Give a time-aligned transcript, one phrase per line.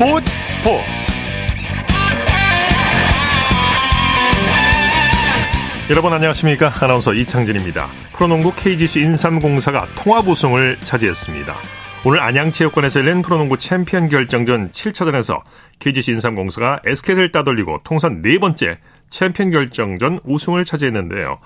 [0.00, 0.82] 스포츠 스포츠.
[5.90, 6.72] 여러분 안녕하십니까?
[6.80, 7.86] 아나운서 이창진입니다.
[8.14, 11.54] 프로농구 KGC 인삼공사가 통합 우승을 차지했습니다.
[12.06, 15.42] 오늘 안양체육관에서 열린 프로농구 챔피언 결정전 7차전에서
[15.80, 18.78] KGC 인삼공사가 SK를 따돌리고 통산 네 번째
[19.10, 21.40] 챔피언 결정전 우승을 차지했는데요.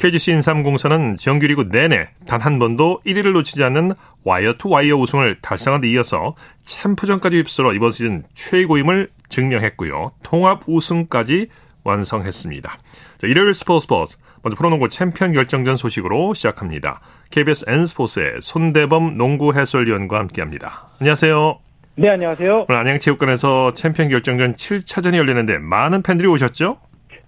[0.00, 3.92] KGC 인삼공사는 정규리그 내내 단 한 번도 1위를 놓치지 않는
[4.24, 10.12] 와이어 투 와이어 우승을 달성한 데 이어서 챔프전까지 휩쓸어 이번 시즌 최고임을 증명했고요.
[10.22, 11.48] 통합 우승까지
[11.84, 12.70] 완성했습니다.
[12.70, 17.02] 자, 일요일 스포츠 스포츠 먼저 프로농구 챔피언 결정전 소식으로 시작합니다.
[17.30, 20.88] KBS N스포츠의 손대범 농구 해설위원과 함께합니다.
[20.98, 21.58] 안녕하세요.
[21.96, 22.64] 네, 안녕하세요.
[22.70, 26.78] 오늘 안양체육관에서 챔피언 결정전 7차전이 열리는데 많은 팬들이 오셨죠?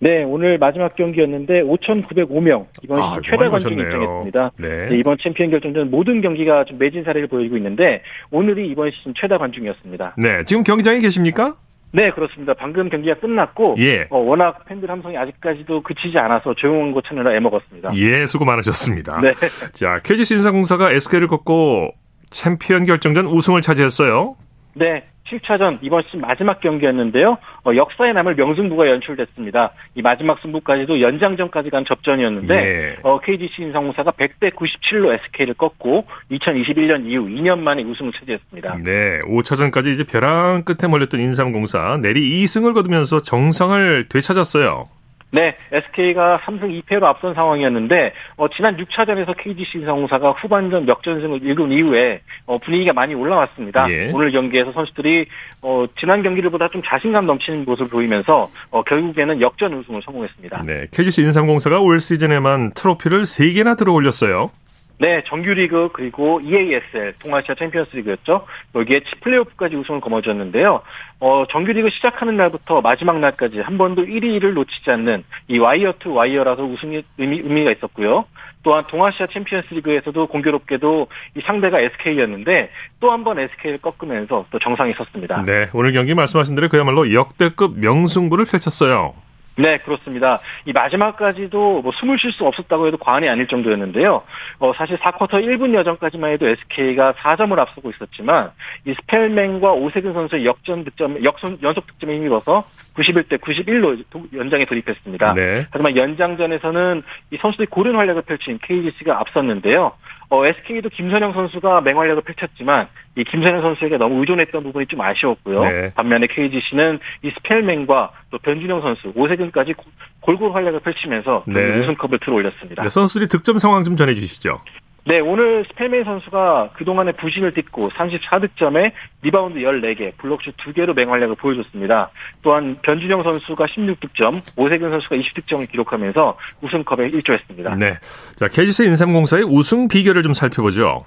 [0.03, 3.87] 네, 오늘 마지막 경기였는데 5,905명 이번 아, 최다 오셨네요.
[3.87, 4.51] 입장했습니다.
[4.57, 4.89] 네.
[4.89, 9.39] 네, 이번 챔피언 결정전 모든 경기가 좀 매진 사례를 보이고 있는데 오늘이 이번 시즌 최다
[9.39, 10.17] 관중이었습니다.
[10.19, 11.55] 네, 지금 경기장에 계십니까?
[11.93, 12.53] 네, 그렇습니다.
[12.55, 14.09] 방금 경기가 끝났고 예.
[14.11, 17.91] 어, 워낙 팬들 함성이 아직까지도 그치지 않아서 조용한 곳 찾느라 애먹었습니다.
[17.95, 19.21] 예, 수고 많으셨습니다.
[19.21, 19.33] 네.
[19.73, 21.93] 자, KGC 인삼공사가 SK를 꺾고
[22.31, 24.35] 챔피언 결정전 우승을 차지했어요.
[24.75, 27.39] 네, 7차전 이번 시즌 마지막 경기였는데요.
[27.65, 29.73] 어, 역사에 남을 명승부가 연출됐습니다.
[29.95, 32.97] 이 마지막 승부까지도 연장전까지 간 접전이었는데 예.
[33.03, 38.79] 어, KGC 인상공사가 100대 97로 SK를 꺾고 2021년 이후 2년 만에 우승을 차지했습니다.
[38.85, 44.89] 네, 5차전까지 이제 벼랑 끝에 몰렸던 인삼공사 내리 2승을 거두면서 정상을 되찾았어요.
[45.33, 52.21] 네, SK가 3승 2패로 앞선 상황이었는데 어, 지난 6차전에서 KGC 인상공사가 후반전 역전승을 일군 이후에
[52.45, 53.91] 어, 분위기가 많이 올라왔습니다.
[53.91, 54.11] 예.
[54.13, 55.27] 오늘 경기에서 선수들이
[55.63, 60.63] 어, 지난 경기들보다 좀 자신감 넘치는 모습을 보이면서 어, 결국에는 역전 우승을 성공했습니다.
[60.67, 64.51] 네, KGC 인삼공사가 올 시즌에만 트로피를 3개나 들어 올렸어요.
[64.99, 68.47] 네, 정규리그 그리고 EASL 동아시아 챔피언스리그였죠.
[68.75, 70.83] 여기에 플레이오프까지 우승을 거머쥐었는데요.
[71.19, 76.63] 어, 정규리그 시작하는 날부터 마지막 날까지 한 번도 1위를 놓치지 않는 이 wire to wire라서
[76.63, 78.27] 우승의 의미, 의미가 있었고요.
[78.63, 85.43] 또한 동아시아 챔피언스리그에서도 공교롭게도 이 상대가 SK였는데 또 한 번 SK를 꺾으면서 또 정상에 섰습니다.
[85.47, 89.15] 네, 오늘 경기 말씀하신 대로 그야말로 역대급 명승부를 펼쳤어요.
[89.57, 90.39] 네, 그렇습니다.
[90.65, 94.23] 이 마지막까지도 뭐 숨을 쉴 수 없었다고 해도 과언이 아닐 정도였는데요.
[94.59, 98.51] 어, 사실 4쿼터 1분 여전까지만 해도 SK가 4점을 앞서고 있었지만
[98.87, 102.65] 이 스펠맨과 오세근 선수의 역전 득점, 역선, 연속 득점에 힘입어서
[102.95, 104.03] 91대 91로
[104.35, 105.35] 연장에 돌입했습니다.
[105.35, 105.67] 네.
[105.71, 109.93] 하지만 연장전에서는 이 선수들이 고른 활약을 펼친 KGC가 앞섰는데요.
[110.33, 115.61] 어, SK도 김선영 선수가 맹활약을 펼쳤지만 이 김선영 선수에게 너무 의존했던 부분이 좀 아쉬웠고요.
[115.61, 115.93] 네.
[115.95, 119.85] 반면에 KGC는 이 스펠맨과 또 변준영 선수, 오세근까지 고-
[120.21, 121.81] 골고루 활약을 펼치면서 네.
[121.81, 122.83] 우승컵을 들어올렸습니다.
[122.83, 124.63] 네, 선수들이 득점 상황 좀 전해주시죠.
[125.05, 128.93] 네, 오늘 스펠맨 선수가 그동안의 부진을 딛고 34득점에
[129.23, 132.11] 리바운드 14개, 블록슛 2개로 맹활약을 보여줬습니다.
[132.43, 137.77] 또한 변준형 선수가 16득점, 오세근 선수가 20득점을 기록하면서 우승컵에 일조했습니다.
[137.77, 137.99] 네,
[138.37, 141.05] 자 KGC 인삼공사의 우승 비결을 좀 살펴보죠.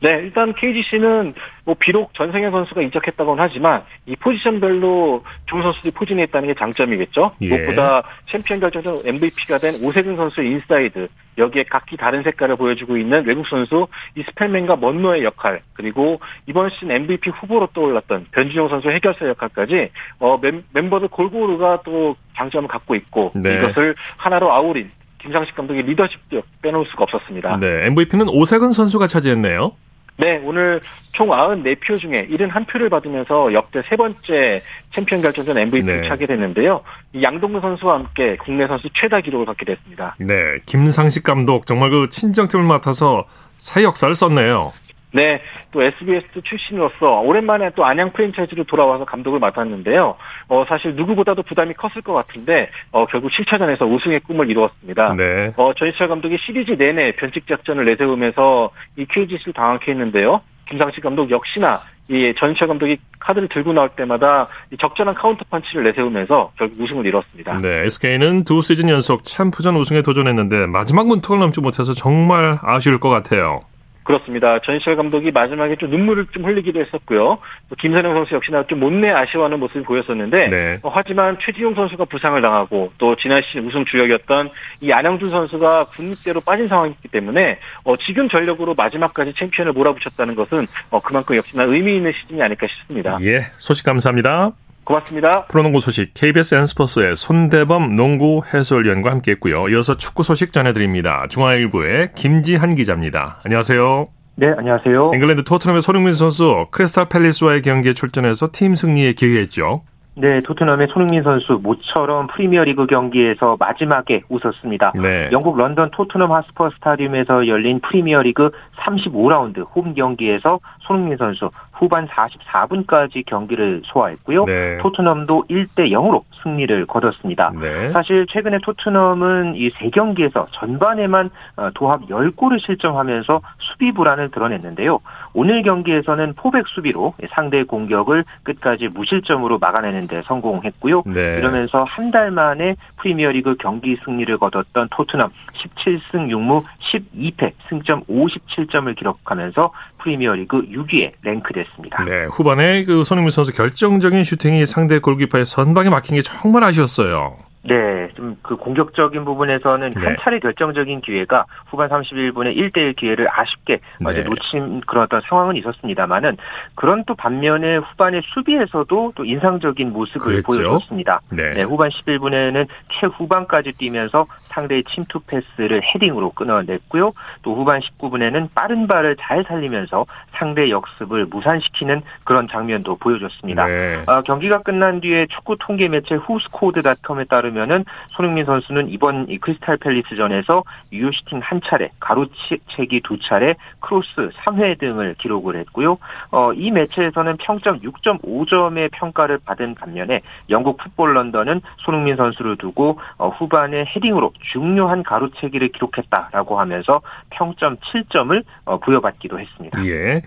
[0.00, 6.54] 네, 일단 KGC는 뭐 비록 전성현 선수가 이적했다고는 하지만 이 포지션별로 좋은 선수들이 포진했다는 게
[6.54, 7.32] 장점이겠죠.
[7.42, 7.48] 예.
[7.48, 13.46] 무엇보다 챔피언 결정전 MVP가 된 오세근 선수의 인사이드 여기에 각기 다른 색깔을 보여주고 있는 외국
[13.48, 19.90] 선수 이 스펠맨과 먼로의 역할 그리고 이번 시즌 MVP 후보로 떠올랐던 변준형 선수 해결사 역할까지
[20.20, 23.56] 어, 멤, 멤버들 골고루가 또 장점을 갖고 있고 네.
[23.56, 24.88] 이것을 하나로 아우른
[25.20, 27.58] 김상식 감독의 리더십도 빼놓을 수가 없었습니다.
[27.58, 29.72] 네, MVP는 오세근 선수가 차지했네요.
[30.18, 30.80] 네, 오늘
[31.12, 34.62] 총 94표 중에 71표를 받으면서 역대 세 번째
[34.94, 36.08] 챔피언 결정전 MVP를 네.
[36.08, 36.82] 차게 됐는데요.
[37.12, 40.16] 이 양동근 선수와 함께 국내 선수 최다 기록을 갖게 됐습니다.
[40.18, 40.34] 네,
[40.66, 43.26] 김상식 감독 정말 그 친정팀을 맡아서
[43.58, 44.72] 새 역사를 썼네요.
[45.12, 45.40] 네,
[45.72, 50.16] 또 SBS 출신으로서 오랜만에 또 안양 프랜차이즈로 돌아와서 감독을 맡았는데요.
[50.48, 55.14] 어, 사실 누구보다도 부담이 컸을 것 같은데, 어, 결국 7차전에서 우승의 꿈을 이루었습니다.
[55.16, 60.42] 네, 어, 전희철 감독이 시리즈 내내 변칙 작전을 내세우면서 이 KGC를 당황케 했는데요.
[60.68, 66.52] 김상식 감독 역시나 이 전희철 감독이 카드를 들고 나올 때마다 이 적절한 카운터 펀치를 내세우면서
[66.58, 67.58] 결국 우승을 이뤘습니다.
[67.58, 73.08] 네, SK는 두 시즌 연속 챔프전 우승에 도전했는데 마지막 문턱을 넘지 못해서 정말 아쉬울 것
[73.08, 73.60] 같아요.
[74.08, 74.58] 그렇습니다.
[74.60, 77.36] 전희철 감독이 마지막에 좀 눈물을 좀 흘리기도 했었고요.
[77.68, 80.78] 또 김선형 선수 역시나 좀 못내 아쉬워하는 모습이 보였었는데 네.
[80.82, 84.48] 어, 하지만 최준용 선수가 부상을 당하고 또 지난 시즌 우승 주역이었던
[84.80, 91.00] 이 안영준 선수가 군대로 빠진 상황이기 때문에 어, 지금 전력으로 마지막까지 챔피언을 몰아붙였다는 것은 어,
[91.00, 93.18] 그만큼 역시나 의미 있는 시즌이 아닐까 싶습니다.
[93.20, 94.52] 예, 소식 감사합니다.
[94.88, 95.44] 고맙습니다.
[95.44, 99.64] 프로농구 소식 KBS N스포츠의 손대범 농구 해설위원과 함께했고요.
[99.68, 101.26] 이어서 축구 소식 전해드립니다.
[101.28, 103.40] 중앙일보의 김지한 기자입니다.
[103.44, 104.06] 안녕하세요.
[104.36, 105.10] 네, 안녕하세요.
[105.12, 109.82] 잉글랜드 토트넘의 손흥민 선수 크리스탈 팰리스와의 경기에 출전해서 팀 승리에 기여했죠.
[110.20, 114.94] 네, 토트넘의 손흥민 선수 모처럼 프리미어리그 경기에서 마지막에 웃었습니다.
[115.00, 115.28] 네.
[115.30, 118.50] 영국 런던 토트넘 핫스퍼 스타디움에서 열린 프리미어리그
[118.80, 124.44] 35라운드 홈 경기에서 손흥민 선수 후반 44분까지 경기를 소화했고요.
[124.46, 124.78] 네.
[124.78, 127.52] 토트넘도 1대 0으로 승리를 거뒀습니다.
[127.60, 127.90] 네.
[127.92, 134.98] 사실 최근에 토트넘은 이 세 경기에서 전반에만 어, 도합 10골을 실점하면서 수비 불안을 드러냈는데요.
[135.34, 141.02] 오늘 경기에서는 포백 수비로 상대 공격을 끝까지 무실점으로 막아내는 데 성공했고요.
[141.06, 141.36] 네.
[141.38, 149.70] 이러면서 한 달 만에 프리미어리그 경기 승리를 거뒀던 토트넘 17승 6무 12패 승점 57점을 기록하면서
[149.98, 151.67] 프리미어리그 6위에 랭크됐습니다.
[152.06, 157.47] 네, 후반에 그 손흥민 선수 결정적인 슈팅이 상대 골키퍼의 선방에 막힌 게 정말 아쉬웠어요.
[157.62, 160.00] 네, 좀 그 공격적인 부분에서는 네.
[160.00, 164.22] 한 차례 결정적인 기회가 후반 31분에 1대1 기회를 아쉽게 네.
[164.22, 166.36] 놓친 그런 어떤 상황은 있었습니다만은
[166.74, 170.46] 그런 또 반면에 후반의 수비에서도 또 인상적인 모습을 그랬죠?
[170.46, 171.20] 보여줬습니다.
[171.30, 171.50] 네.
[171.52, 172.66] 네, 후반 11분에는
[173.00, 177.12] 최후반까지 뛰면서 상대의 침투 패스를 헤딩으로 끊어냈고요.
[177.42, 183.66] 또 후반 19분에는 빠른 발을 잘 살리면서 상대 역습을 무산시키는 그런 장면도 보여줬습니다.
[183.66, 184.02] 네.
[184.06, 189.76] 어, 경기가 끝난 뒤에 축구 통계 매체 후스코어드닷컴에 따르면 보면은 손흥민 선수는 이번 이 크리스탈
[189.78, 190.62] 팰리스전에서
[190.92, 195.98] 유효슈팅 한 차례, 가로채기 두 차례, 크로스 3회 등을 기록을 했고요.
[196.30, 203.28] 어, 이 매체에서는 평점 6.5점의 평가를 받은 반면에 영국 풋볼 런던은 손흥민 선수를 두고 어,
[203.28, 207.00] 후반에 헤딩으로 중요한 가로채기를 기록했다라고 하면서
[207.30, 209.84] 평점 7점을 어, 부여받기도 했습니다.
[209.86, 210.22] 예.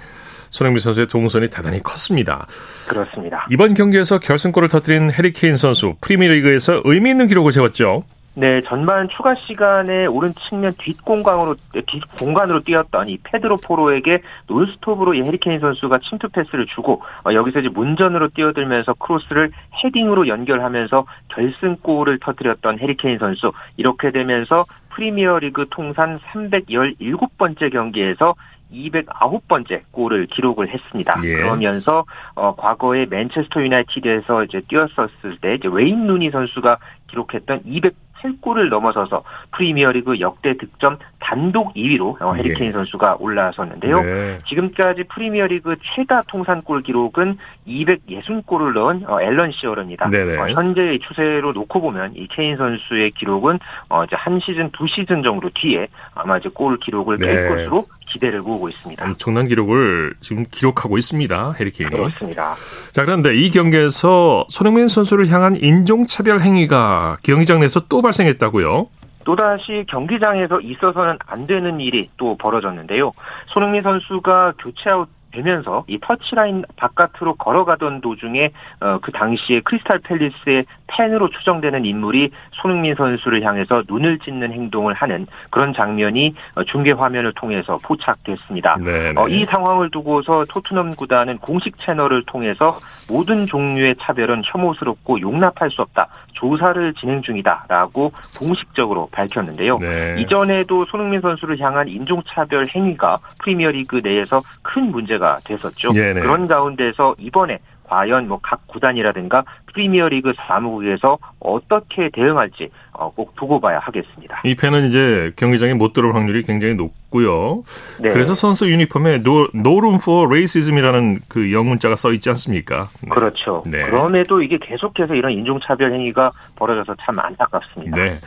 [0.51, 2.45] 손흥민 선수의 동선이 대단히 컸습니다.
[2.87, 3.47] 그렇습니다.
[3.49, 8.03] 이번 경기에서 결승골을 터뜨린 해리케인 선수 프리미어리그에서 의미 있는 기록을 세웠죠.
[8.33, 11.55] 네, 전반 추가 시간에 오른 측면 뒷공간으로
[11.85, 17.67] 뒷공간으로 뛰었던 이 페드로 포로에게 논스톱으로 이 해리케인 선수가 침투 패스를 주고 어, 여기서 이제
[17.67, 19.51] 문전으로 뛰어들면서 크로스를
[19.83, 28.35] 헤딩으로 연결하면서 결승골을 터뜨렸던 해리케인 선수 이렇게 되면서 프리미어리그 통산 317번째 경기에서
[28.71, 31.19] 209번째 골을 기록을 했습니다.
[31.23, 31.35] 예.
[31.35, 36.77] 그러면서 어, 과거에 맨체스터 유나이티드에서 이제 뛰었었을 때 이제 웨인 누니 선수가
[37.07, 42.71] 기록했던 200 8골을 넘어서서 프리미어리그 역대 득점 단독 2위로 어, 해리케인 예.
[42.71, 44.01] 선수가 올라섰는데요.
[44.01, 44.37] 네.
[44.47, 50.07] 지금까지 프리미어리그 최다 통산골 기록은 260골을 넣은 어, 앨런 시어르입니다.
[50.07, 53.59] 어, 현재의 추세로 놓고 보면 이 케인 선수의 기록은
[53.89, 57.47] 어, 이제 한 시즌 두 시즌 정도 뒤에 아마 이제 골 기록을 깰 네.
[57.47, 59.03] 것으로 기대를 모으고 있습니다.
[59.05, 61.53] 엄청난 기록을 지금 기록하고 있습니다.
[61.59, 61.91] 해리케인이.
[61.91, 62.55] 그렇습니다.
[62.91, 68.87] 자 그런데 이 경기에서 손흥민 선수를 향한 인종차별 행위가 경기장 내에서 또 발생했다고요?
[69.23, 73.13] 또다시 경기장에서 있어서는 안 되는 일이 또 벌어졌는데요.
[73.47, 80.65] 손흥민 선수가 교체 아웃 되면서 이 터치라인 바깥으로 걸어가던 도중에 어, 그 당시에 크리스탈 팰리스의
[80.87, 87.33] 팬으로 추정되는 인물이 손흥민 선수를 향해서 눈을 찢는 행동을 하는 그런 장면이 어, 중계 화면을
[87.33, 88.77] 통해서 포착됐습니다.
[89.15, 92.77] 어, 이 상황을 두고서 토트넘 구단은 공식 채널을 통해서
[93.09, 96.07] 모든 종류의 차별은 혐오스럽고 용납할 수 없다.
[96.33, 99.77] 조사를 진행 중이다라고 공식적으로 밝혔는데요.
[99.77, 100.15] 네.
[100.19, 105.91] 이전에도 손흥민 선수를 향한 인종차별 행위가 프리미어리그 내에서 큰 문제가 됐었죠.
[105.93, 106.21] 네네.
[106.21, 113.79] 그런 가운데서 이번에 과연 뭐 각 구단이라든가 프리미어리그 사무국에서 어떻게 대응할지 어, 꼭 두고 봐야
[113.79, 114.41] 하겠습니다.
[114.45, 117.63] 이 팬은 이제 경기장에 못 들어올 확률이 굉장히 높고요.
[117.99, 118.09] 네.
[118.09, 122.87] 그래서 선수 유니폼에 No, no Room for Racism이라는 그 영문자가 써 있지 않습니까?
[123.03, 123.09] 네.
[123.09, 123.63] 그렇죠.
[123.65, 123.83] 네.
[123.83, 128.01] 그럼에도 이게 계속해서 이런 인종차별 행위가 벌어져서 참 안타깝습니다.
[128.01, 128.19] 네.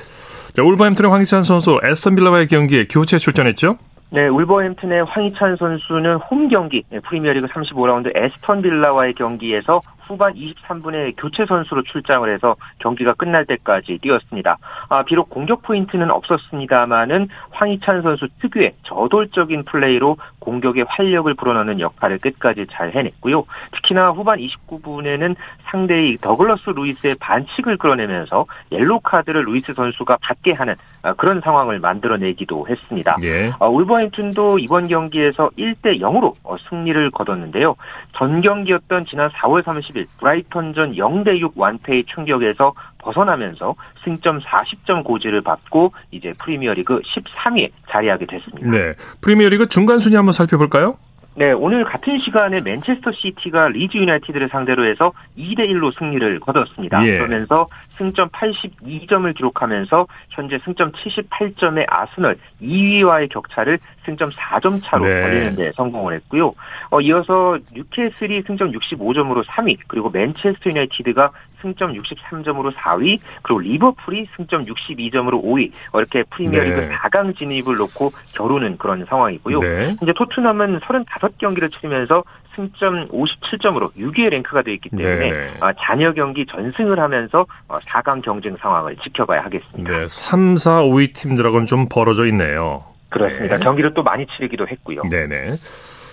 [0.55, 3.77] 자, 울버햄튼의 황희찬 선수 에스턴 빌라와의 경기에 교체 출전했죠?
[4.15, 11.83] 네, 울버햄튼의 황희찬 선수는 홈 경기 프리미어리그 35라운드 에스턴 빌라와의 경기에서 후반 23분에 교체 선수로
[11.83, 14.59] 출장을 해서 경기가 끝날 때까지 뛰었습니다.
[14.89, 22.67] 아, 비록 공격 포인트는 없었습니다만은 황희찬 선수 특유의 저돌적인 플레이로 공격의 활력을 불어넣는 역할을 끝까지
[22.71, 23.45] 잘 해냈고요.
[23.73, 31.13] 특히나 후반 29분에는 상대의 더글러스 루이스의 반칙을 끌어내면서 옐로 카드를 루이스 선수가 받게 하는 아,
[31.15, 33.17] 그런 상황을 만들어내기도 했습니다.
[33.23, 33.53] 예.
[33.59, 37.77] 아, 울버햄튼도 이번 경기에서 1대 0으로 어, 승리를 거뒀는데요.
[38.13, 43.75] 전 경기였던 지난 4월 30일 30일 브라이턴전 0대6 완패의 충격에서 벗어나면서
[44.05, 48.71] 승점 40점 고지를 밟고 이제 프리미어리그 13위에 자리하게 됐습니다.
[48.71, 48.95] 네.
[49.21, 50.97] 프리미어리그 중간 순위 한번 살펴볼까요?
[51.37, 57.05] 네, 오늘 같은 시간에 맨체스터 시티가 리즈 유나이티드를 상대로 해서 2대 1로 승리를 거뒀습니다.
[57.07, 57.19] 예.
[57.19, 65.23] 그러면서 승점 82점을 기록하면서 현재 승점 78점의 아스널 2위와의 격차를 승점 4점 차로 네.
[65.23, 66.55] 벌리는 데 성공을 했고요.
[66.91, 71.31] 어, 이어서 뉴캐슬이 승점 65점으로 3위, 그리고 맨체스터 유나이티드가
[71.63, 75.73] 승점 63점으로 4위, 그리고 리버풀이 승점 62점으로 5위.
[75.95, 76.91] 이렇게 프리미어리그 네.
[76.91, 79.61] 4강 진입을 놓고 겨루는 그런 상황이고요.
[79.61, 79.97] 네.
[80.03, 82.23] 이제 토트넘은 35경기를 치르면서
[82.57, 85.55] 승점 57점으로 6위의 랭크가 되어 있기 때문에 네.
[85.61, 89.99] 아, 잔여 경기 전승을 하면서 4강 어, 경쟁 상황을 지켜봐야 하겠습니다.
[89.99, 92.85] 네, 3, 4, 5위 팀들하고는 좀 벌어져 있네요.
[93.11, 93.59] 그렇습니다.
[93.59, 93.65] 네.
[93.65, 95.03] 경기를 또 많이 치르기도 했고요.
[95.11, 95.57] 네네.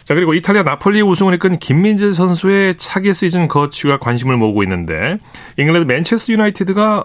[0.04, 5.18] 자, 그리고 이탈리아 나폴리 우승을 이끈 김민재 선수의 차기 시즌 거취가 관심을 모으고 있는데,
[5.58, 7.04] 잉글랜드 맨체스터 유나이티드가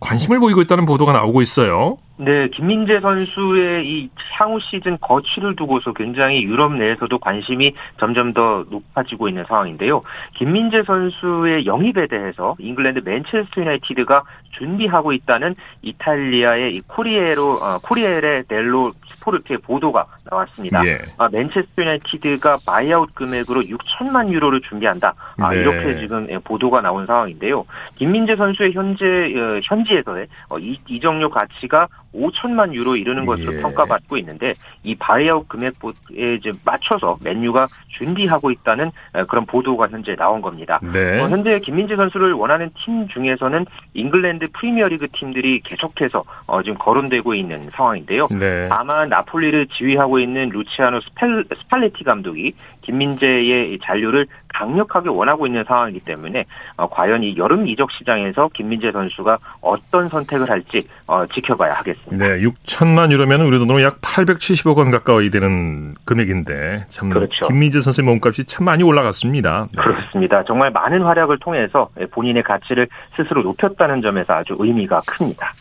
[0.00, 1.96] 관심을 보이고 있다는 보도가 나오고 있어요.
[2.18, 9.28] 네, 김민재 선수의 이 향후 시즌 거취를 두고서 굉장히 유럽 내에서도 관심이 점점 더 높아지고
[9.28, 10.00] 있는 상황인데요.
[10.34, 18.92] 김민재 선수의 영입에 대해서 잉글랜드 맨체스터 유나이티드가 준비하고 있다는 이탈리아의 이 코리에로 어, 코리에레 델로
[19.16, 20.86] 스포르트의 보도가 나왔습니다.
[20.86, 20.98] 예.
[21.18, 25.14] 아, 맨체스터 유나이티드가 바이아웃 금액으로 6천만 유로를 준비한다.
[25.38, 25.60] 아, 네.
[25.60, 27.66] 이렇게 지금 예, 보도가 나온 상황인데요.
[27.96, 33.60] 김민재 선수의 현재 어, 현지에서의 어, 이적료 가치가 5천만 유로 이르는 것으로 예.
[33.60, 35.76] 평가받고 있는데 이 바이아웃 금액에
[36.14, 37.66] 이제 맞춰서 맨유가
[37.98, 38.90] 준비하고 있다는
[39.28, 40.80] 그런 보도가 현재 나온 겁니다.
[40.92, 41.20] 네.
[41.20, 47.68] 어, 현재 김민재 선수를 원하는 팀 중에서는 잉글랜드 프리미어리그 팀들이 계속해서 어, 지금 거론되고 있는
[47.70, 48.28] 상황인데요.
[48.28, 48.68] 네.
[48.70, 56.46] 아마 나폴리를 지휘하고 있는 루치아노 스펠, 스팔레티 감독이 김민재의 잔류를 강력하게 원하고 있는 상황이기 때문에
[56.76, 62.26] 어, 과연 이 여름 이적 시장에서 김민재 선수가 어떤 선택을 할지 어, 지켜봐야 하겠습니다.
[62.26, 67.46] 네, 6천만 유로면 우리 돈으로 약 870억 원 가까이 되는 금액인데 참 그렇죠.
[67.46, 69.66] 김민재 선수의 몸값이 참 많이 올라갔습니다.
[69.76, 69.82] 네.
[69.82, 70.42] 그렇습니다.
[70.44, 75.52] 정말 많은 활약을 통해서 본인의 가치를 스스로 높였다는 점에서 아주 의미가 큽니다.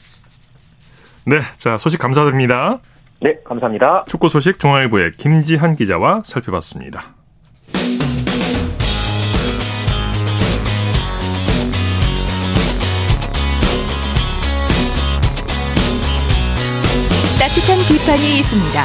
[1.26, 2.80] 네, 자 소식 감사드립니다.
[3.22, 4.06] 네, 감사합니다.
[4.08, 7.15] 축구 소식 중앙일보의 김지한 기자와 살펴봤습니다.
[17.56, 18.84] 따뜻한 비판이 있습니다.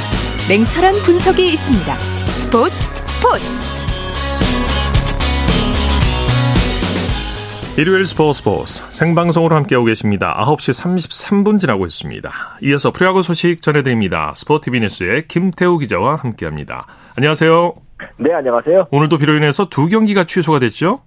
[0.48, 1.98] 냉철한 분석이 있습니다.
[1.98, 2.74] 스포츠
[3.08, 3.44] 스포츠
[7.80, 10.36] 일요일 스포츠 스포츠 생방송으로 함께하고 계십니다.
[10.46, 12.30] 9시 33분 지나고 있습니다.
[12.62, 14.34] 이어서 프리야구 소식 전해드립니다.
[14.36, 16.86] 스포티비 뉴스의 김태우 기자와 함께합니다.
[17.16, 17.74] 안녕하세요.
[18.18, 18.86] 네, 안녕하세요.
[18.92, 21.00] 오늘도 비로 인해서 두 경기가 취소가 됐죠?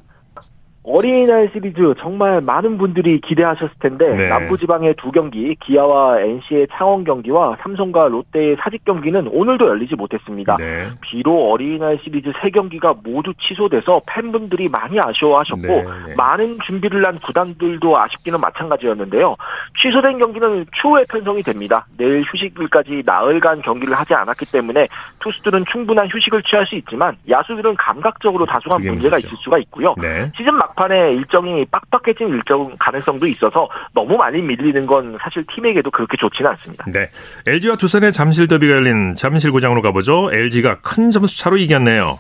[0.84, 4.28] 어린이날 시리즈 정말 많은 분들이 기대하셨을 텐데 네.
[4.28, 10.58] 남부지방의 두 경기 기아와 NC의 창원 경기와 삼성과 롯데의 사직 경기는 오늘도 열리지 못했습니다.
[10.58, 10.90] 네.
[11.00, 15.84] 비록 어린이날 시리즈 세 경기가 모두 취소돼서 팬분들이 많이 아쉬워하셨고 네.
[16.08, 16.16] 네.
[16.16, 19.38] 많은 준비를 한 구단들도 아쉽기는 마찬가지였는데요.
[19.82, 21.86] 취소된 경기는 추후에 편성이 됩니다.
[21.98, 28.46] 내일 휴식일까지 나흘간 경기를 하지 않았기 때문에 투수들은 충분한 휴식을 취할 수 있지만 야수들은 감각적으로
[28.46, 29.28] 다소한 문제가 문제죠.
[29.28, 29.96] 있을 수가 있고요.
[30.02, 30.30] 네.
[30.36, 36.18] 시즌 막 막판에 일정이 빡빡해진 일정 가능성도 있어서 너무 많이 밀리는 건 사실 팀에게도 그렇게
[36.18, 36.86] 좋지는 않습니다.
[36.92, 37.10] 네.
[37.48, 40.30] LG와 두산의 잠실 더비가 열린 잠실구장으로 가보죠.
[40.32, 42.20] LG가 큰 점수 차로 이겼네요.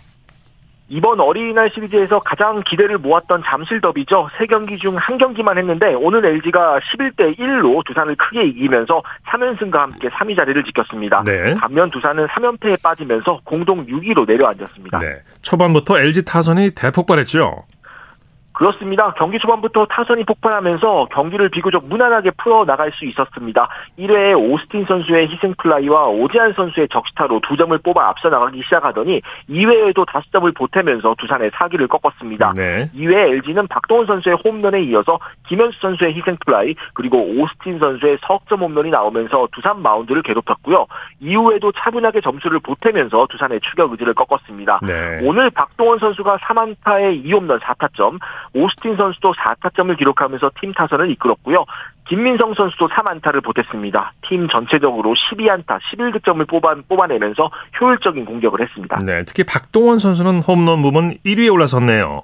[0.89, 4.29] 이번 어린이날 시리즈에서 가장 기대를 모았던 잠실 더비죠.
[4.37, 10.09] 세 경기 중 한 경기만 했는데 오늘 LG가 11대 1로 두산을 크게 이기면서 3연승과 함께
[10.09, 11.23] 3위 자리를 지켰습니다.
[11.25, 11.55] 네.
[11.55, 14.99] 반면 두산은 3연패에 빠지면서 공동 6위로 내려앉았습니다.
[14.99, 15.07] 네.
[15.41, 17.63] 초반부터 LG 타선이 대폭발했죠.
[18.53, 19.13] 그렇습니다.
[19.13, 23.67] 경기 초반부터 타선이 폭발하면서 경기를 비교적 무난하게 풀어 나갈 수 있었습니다.
[23.97, 30.05] 1회에 오스틴 선수의 희생 플라이와 오지환 선수의 적시타로 두 점을 뽑아 앞서 나가기 시작하더니 2회에도
[30.05, 32.53] 5점을 보태면서 두산의 사기를 꺾었습니다.
[32.55, 32.89] 네.
[32.95, 38.91] 2회 LG는 박동원 선수의 홈런에 이어서 김현수 선수의 희생 플라이 그리고 오스틴 선수의 석점 홈런이
[38.91, 40.85] 나오면서 두산 마운드를 괴롭혔고요.
[41.19, 44.79] 이후에도 차분하게 점수를 보태면서 두산의 추격 의지를 꺾었습니다.
[44.83, 45.19] 네.
[45.23, 48.19] 오늘 박동원 선수가 3안타에 2홈런 4타점
[48.53, 51.65] 오스틴 선수도 4타점을 기록하면서 팀 타선을 이끌었고요.
[52.07, 54.13] 김민성 선수도 3안타를 보탰습니다.
[54.27, 58.99] 팀 전체적으로 12안타, 11득점을 뽑아, 뽑아내면서 효율적인 공격을 했습니다.
[59.05, 62.23] 네, 특히 박동원 선수는 홈런 부문 1위에 올라섰네요.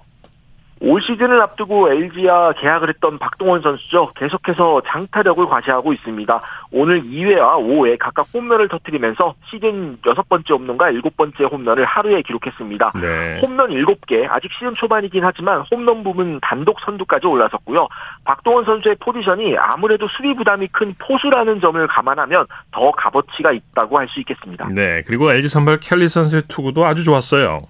[0.81, 4.11] 올 시즌을 앞두고 LG와 계약을 했던 박동원 선수죠.
[4.15, 6.41] 계속해서 장타력을 과시하고 있습니다.
[6.71, 12.91] 오늘 2회와 5회 각각 홈런을 터뜨리면서 시즌 6번째 홈런과 7번째 홈런을 하루에 기록했습니다.
[13.01, 13.39] 네.
[13.41, 17.87] 홈런 7개, 아직 시즌 초반이긴 하지만 홈런 부분 단독 선두까지 올라섰고요.
[18.25, 24.19] 박동원 선수의 포지션이 아무래도 수비 부담이 큰 포수라는 점을 감안하면 더 값어치가 있다고 할 수
[24.21, 24.67] 있겠습니다.
[24.73, 27.67] 네, 그리고 LG 선발 켈리 선수의 투구도 아주 좋았어요.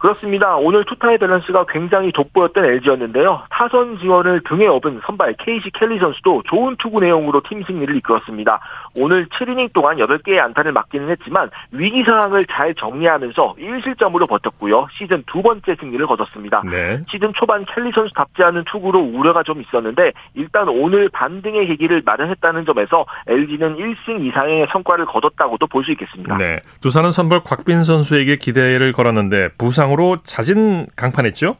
[0.00, 0.56] 그렇습니다.
[0.56, 3.42] 오늘 투타의 밸런스가 굉장히 돋보였던 LG였는데요.
[3.50, 8.60] 타선 지원을 등에 업은 선발 케이시 켈리 선수도 좋은 투구 내용으로 팀 승리를 이끌었습니다.
[8.94, 14.88] 오늘 7이닝 동안 8개의 안타를 맞기는 했지만 위기 상황을 잘 정리하면서 1실점으로 버텼고요.
[14.92, 16.62] 시즌 두 번째 승리를 거뒀습니다.
[16.70, 17.02] 네.
[17.10, 23.04] 시즌 초반 켈리 선수답지 않은 투구로 우려가 좀 있었는데 일단 오늘 반등의 계기를 마련했다는 점에서
[23.26, 26.36] LG는 1승 이상의 성과를 거뒀다고도 볼 수 있겠습니다.
[26.36, 26.58] 네.
[26.82, 31.56] 두산은 선발 곽빈 선수에게 기대를 걸었는데 부상 부상으로 자진 강판했죠?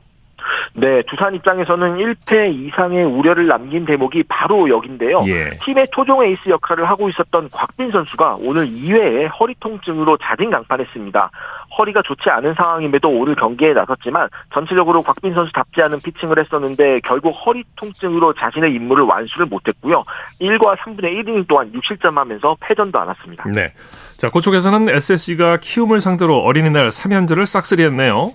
[0.74, 5.22] 네, 두산 입장에서는 1패 이상의 우려를 남긴 대목이 바로 여긴데요.
[5.26, 5.50] 예.
[5.64, 11.30] 팀의 토종 에이스 역할을 하고 있었던 곽빈 선수가 오늘 2회에 허리 통증으로 자진 강판했습니다.
[11.78, 17.64] 허리가 좋지 않은 상황임에도 오늘 경기에 나섰지만 전체적으로 곽빈 선수답지 않은 피칭을 했었는데 결국 허리
[17.76, 20.04] 통증으로 자신의 임무를 완수를 못했고요.
[20.40, 23.44] 1과 3분의 1이닝 동안 6실점하면서 패전도 않았습니다.
[23.54, 23.72] 네.
[24.16, 28.32] 자, 그쪽에서는 SSG가 키움을 상대로 어린이날 3연전을 싹쓸이했네요.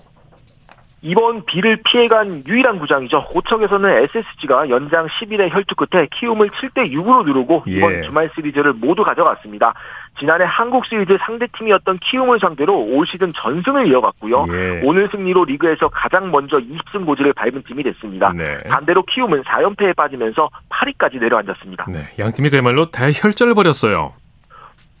[1.06, 3.26] 이번 비를 피해간 유일한 구장이죠.
[3.26, 8.02] 고척에서는 SSG가 연장 10일의 혈투 끝에 키움을 7대 6으로 누르고 이번 예.
[8.02, 9.72] 주말 시리즈를 모두 가져갔습니다.
[10.18, 14.46] 지난해 한국 시리즈 상대팀이었던 키움을 상대로 올 시즌 전승을 이어갔고요.
[14.50, 14.80] 예.
[14.82, 18.32] 오늘 승리로 리그에서 가장 먼저 20승 고지를 밟은 팀이 됐습니다.
[18.32, 18.58] 네.
[18.68, 21.86] 반대로 키움은 4연패에 빠지면서 8위까지 내려앉았습니다.
[21.88, 24.12] 네, 양 팀이 그야말로 대혈전을 벌였어요.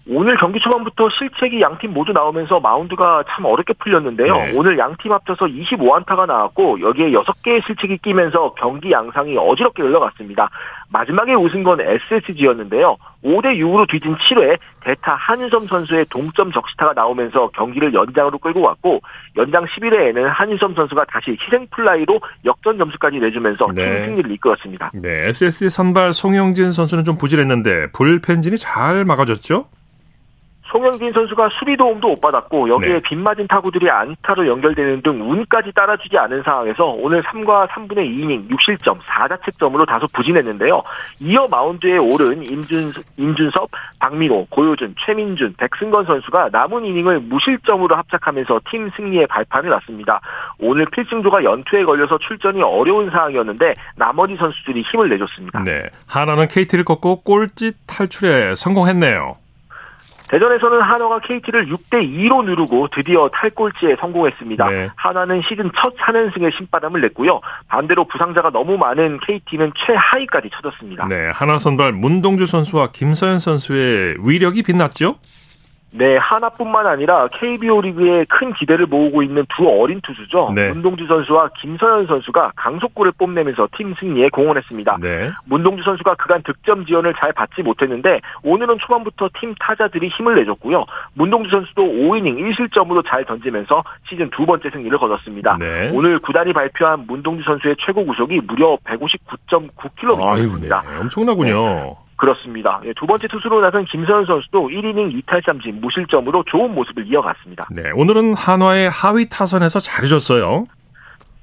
[0.08, 4.36] 오늘 경기 초반부터 실책이 양팀 모두 나오면서 마운드가 참 어렵게 풀렸는데요.
[4.36, 4.52] 네.
[4.54, 10.48] 오늘 양팀 합쳐서 25안타가 나왔고 여기에 6개의 실책이 끼면서 경기 양상이 어지럽게 흘러갔습니다.
[10.90, 12.96] 마지막에 웃은 건 SSG였는데요.
[13.24, 19.00] 5대 6으로 뒤진 7회 대타 한유섬 선수의 동점 적시타가 나오면서 경기를 연장으로 끌고 왔고
[19.36, 23.84] 연장 11회에는 한유섬 선수가 다시 희생 플라이로 역전 점수까지 내주면서 네.
[23.84, 24.92] 팀 승리를 이끌었습니다.
[25.02, 29.64] 네, SSG 선발 송영진 선수는 좀 부진했는데 불펜진이 잘 막아줬죠?
[30.70, 33.00] 송영진 선수가 수비 도움도 못 받았고 여기에 네.
[33.00, 39.86] 빗맞은 타구들이 안타로 연결되는 등 운까지 따라주지 않은 상황에서 오늘 3과 3분의 2이닝 6실점 4자책점으로
[39.86, 40.82] 다소 부진했는데요.
[41.20, 43.70] 이어 마운드에 오른 임준, 임준섭,
[44.00, 50.20] 박민호, 고효준, 최민준, 백승건 선수가 남은 이닝을 무실점으로 합작하면서 팀 승리의 발판을 놨습니다.
[50.58, 55.62] 오늘 필승조가 연투에 걸려서 출전이 어려운 상황이었는데 나머지 선수들이 힘을 내줬습니다.
[55.64, 59.45] 네, 하나는 KT를 꺾고 꼴찌 탈출에 성공했네요.
[60.28, 64.68] 대전에서는 한화가 KT를 6대 2로 누르고 드디어 탈골지에 성공했습니다.
[64.68, 64.88] 네.
[64.96, 67.40] 한화는 시즌 첫 4연승의 신바람을 냈고요.
[67.68, 71.06] 반대로 부상자가 너무 많은 KT는 최하위까지 쳐졌습니다.
[71.08, 75.16] 네, 한화 선발 문동주 선수와 김서현 선수의 위력이 빛났죠?
[75.96, 80.52] 네, 하나뿐만 아니라 KBO 리그에 큰 기대를 모으고 있는 두 어린 투수죠.
[80.54, 80.68] 네.
[80.68, 84.98] 문동주 선수와 김서현 선수가 강속구를 뽐내면서 팀 승리에 공헌했습니다.
[85.00, 85.30] 네.
[85.46, 90.84] 문동주 선수가 그간 득점 지원을 잘 받지 못했는데 오늘은 초반부터 팀 타자들이 힘을 내줬고요.
[91.14, 95.56] 문동주 선수도 5이닝 1실점으로 잘 던지면서 시즌 두 번째 승리를 거뒀습니다.
[95.58, 95.90] 네.
[95.92, 100.82] 오늘 구단이 발표한 문동주 선수의 최고 구속이 무려 159.9km입니다.
[100.84, 101.00] 네.
[101.00, 102.05] 엄청나군요.
[102.16, 102.80] 그렇습니다.
[102.84, 107.68] 예, 두 번째 투수로 나선 김서현 선수도 1이닝 2탈삼진 무실점으로 좋은 모습을 이어갔습니다.
[107.70, 110.66] 네, 오늘은 한화의 하위 타선에서 잘해줬어요.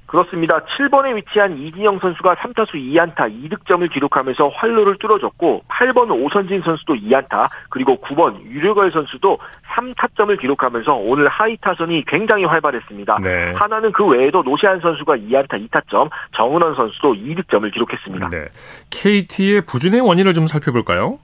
[0.06, 0.60] 그렇습니다.
[0.60, 7.96] 7번에 위치한 이진영 선수가 3타수 2안타 2득점을 기록하면서 활로를 뚫어줬고 8번 오선진 선수도 2안타 그리고
[8.00, 9.38] 9번 유로결 선수도
[9.74, 13.18] 3타점을 기록하면서 오늘 하위 타선이 굉장히 활발했습니다.
[13.22, 13.52] 네.
[13.54, 18.28] 한화는 그 외에도 노시환 선수가 2안타 2타점, 정은원 선수도 2득점을 기록했습니다.
[18.28, 18.44] 네.
[18.90, 21.18] KT의 부진의 원인을 좀 살펴볼까요?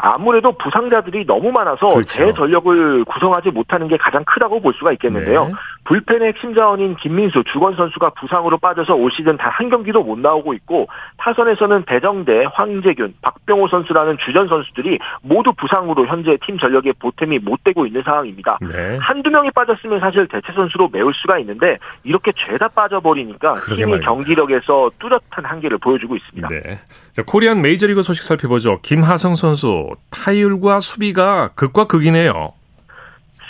[0.00, 2.08] 아무래도 부상자들이 너무 많아서 그렇죠.
[2.08, 5.46] 제 전력을 구성하지 못하는 게 가장 크다고 볼 수가 있겠는데요.
[5.46, 5.52] 네.
[5.88, 10.54] 불펜의 핵심 자원인 김민수, 주건 선수가 부상으로 빠져서 올 시즌 단 한 경기도 못 나오고
[10.54, 17.64] 있고 타선에서는 배정대, 황재균, 박병호 선수라는 주전 선수들이 모두 부상으로 현재 팀 전력에 보탬이 못
[17.64, 18.58] 되고 있는 상황입니다.
[18.60, 18.98] 네.
[19.00, 24.06] 한두 명이 빠졌으면 사실 대체 선수로 메울 수가 있는데 이렇게 죄다 빠져버리니까 팀이 말입니다.
[24.06, 26.48] 경기력에서 뚜렷한 한계를 보여주고 있습니다.
[26.48, 26.78] 네.
[27.12, 28.80] 자, 코리안 메이저리그 소식 살펴보죠.
[28.82, 32.52] 김하성 선수 타율과 수비가 극과 극이네요.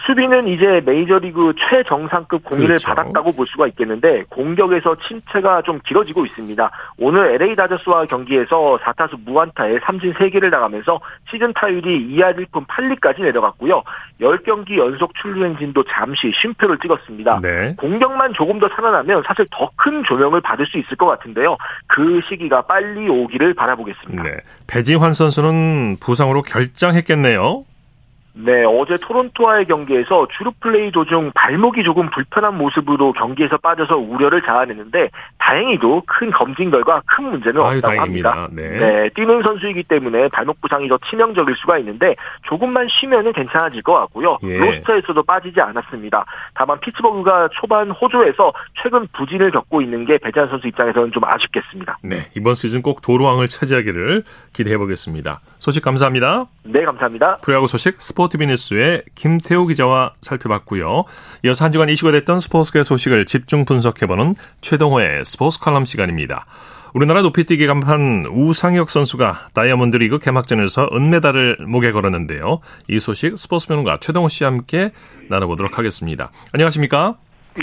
[0.08, 2.94] 수비는 이제 메이저리그 최정상급 공의를 그렇죠.
[2.94, 6.70] 받았다고 볼 수가 있겠는데 공격에서 침체가 좀 길어지고 있습니다.
[6.98, 10.98] 오늘 LA 다저스와 경기에서 4타수 무안타에 삼진 3개를 나가면서
[11.30, 13.82] 시즌 타율이 2할 1푼 8리까지 내려갔고요.
[14.18, 17.40] 10경기 연속 출루 행진도 잠시 쉼표를 찍었습니다.
[17.42, 17.74] 네.
[17.76, 21.56] 공격만 조금 더 살아나면 사실 더 큰 조명을 받을 수 있을 것 같은데요.
[21.86, 24.22] 그 시기가 빨리 오기를 바라보겠습니다.
[24.24, 24.30] 네.
[24.66, 27.62] 배지환 선수는 부상으로 결장했겠네요.
[28.40, 35.10] 네, 어제 토론토와의 경기에서 주루 플레이 도중 발목이 조금 불편한 모습으로 경기에서 빠져서 우려를 자아냈는데
[35.48, 38.30] 다행히도 큰 검진 결과 큰 문제는 아유, 없다고 다행입니다.
[38.30, 38.48] 합니다.
[38.52, 38.68] 네.
[38.78, 44.38] 네, 뛰는 선수이기 때문에 발목 부상이 더 치명적일 수가 있는데 조금만 쉬면은 괜찮아질 것 같고요.
[44.42, 44.58] 예.
[44.58, 46.26] 로스터에서도 빠지지 않았습니다.
[46.54, 51.98] 다만 피츠버그가 초반 호조에서 최근 부진을 겪고 있는 게 배지환 선수 입장에서는 좀 아쉽겠습니다.
[52.02, 55.40] 네, 이번 시즌 꼭 도루왕을 차지하기를 기대해 보겠습니다.
[55.58, 56.44] 소식 감사합니다.
[56.64, 57.36] 네, 감사합니다.
[57.42, 61.04] 프로야구 소식 스포티비 뉴스의 김태호 기자와 살펴봤고요.
[61.44, 66.46] 이어서 한 주간 이슈가 됐던 스포츠계 소식을 집중 분석해보는 최동호의 스포츠 칼럼 시간입니다.
[66.94, 72.60] 우리나라 높이뛰기 간판 우상혁 선수가 다이아몬드 리그 개막전에서 은메달을 목에 걸었는데요.
[72.88, 74.90] 이 소식 스포츠 평론가 최동호 씨와 함께
[75.28, 76.30] 나눠보도록 하겠습니다.
[76.52, 77.16] 안녕하십니까?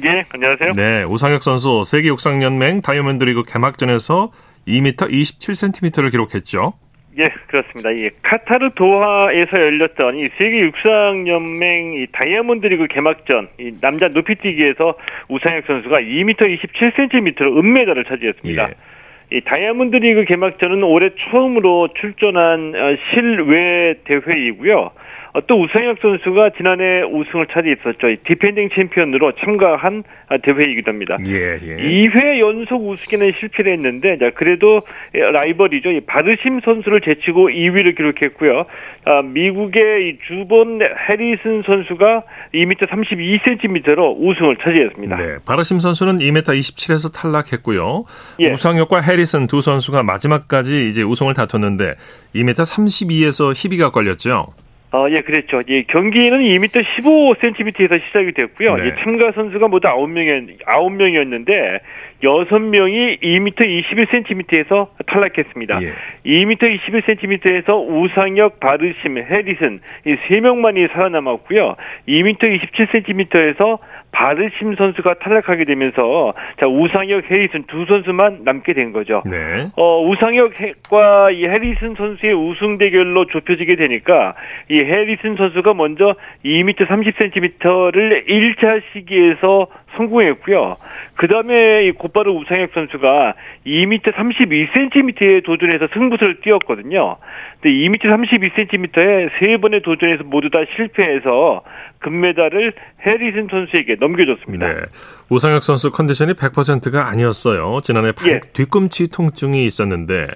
[0.03, 0.71] 예, 안녕하세요.
[0.73, 4.31] 네, 우상혁 선수 세계육상연맹 다이아몬드 리그 개막전에서
[4.67, 6.73] 2m 27cm를 기록했죠.
[7.17, 7.91] 예, 그렇습니다.
[7.91, 14.95] 이 카타르 도하에서 열렸던 이 세계 육상 연맹 이 다이아몬드 리그 개막전 이 남자 높이뛰기에서
[15.29, 18.69] 우상혁 선수가 2m 27cm로 은메달을 차지했습니다.
[18.69, 19.37] 예.
[19.37, 24.91] 이 다이아몬드 리그 개막전은 올해 처음으로 출전한 어, 실외 대회이고요.
[25.35, 28.07] 어, 또 우상혁 선수가 지난해 우승을 차지했었죠.
[28.07, 31.17] 이 디펜딩 챔피언으로 참가한 아, 대회이기도 합니다.
[31.27, 31.75] 예, 예.
[31.75, 35.91] 2회 연속 우승에는 실패를 했는데 자, 그래도 라이벌이죠.
[35.91, 38.65] 이 바르심 선수를 제치고 2위를 기록했고요.
[39.03, 45.17] 아, 미국의 이 주본 해리슨 선수가 2m 32cm로 우승을 차지했습니다.
[45.17, 48.05] 네, 바르심 선수는 2m 27에서 탈락했고요.
[48.39, 48.51] 예.
[48.51, 51.95] 우상혁과 해리슨 두 선수가 마지막까지 이제 우승을 다퉜는데
[52.35, 54.53] 2m 32에서 희비가 걸렸죠.
[54.91, 55.61] 어, 예, 그랬죠.
[55.67, 58.75] 예, 경기는 2m 15cm에서 시작이 됐고요.
[58.75, 58.85] 네.
[58.85, 61.79] 예, 참가 선수가 모두 9명이, 9명이었는데,
[62.23, 65.81] 6명이 2m 21cm에서 탈락했습니다.
[65.83, 65.93] 예.
[66.25, 71.75] 2m 21cm에서 우상혁, 바르심, 해리슨, 이 3명만이 살아남았고요.
[72.07, 73.79] 2m 27cm에서
[74.15, 79.21] 바르심 선수가 탈락하게 되면서, 자, 우상혁, 해리슨 두 선수만 남게 된 거죠.
[79.25, 79.67] 네.
[79.75, 84.35] 어, 우상혁과 이 해리슨 선수의 우승 대결로 좁혀지게 되니까
[84.71, 90.75] 이 해리슨 선수가 먼저 2m 30cm를 1차 시기에서 성공했고요.
[91.15, 93.33] 그 다음에 이 곧바로 우상혁 선수가
[93.65, 97.17] 2m 32cm에 도전해서 승부수를 띄웠거든요.
[97.61, 101.63] 근데 2m 32cm에 세 번의 도전에서 모두 다 실패해서
[101.99, 102.73] 금메달을
[103.05, 104.67] 해리슨 선수에게 넘겨줬습니다.
[104.67, 104.81] 네.
[105.29, 107.79] 우상혁 선수 컨디션이 100%가 아니었어요.
[107.83, 108.39] 지난해 팔 예.
[108.53, 110.27] 뒤꿈치 통증이 있었는데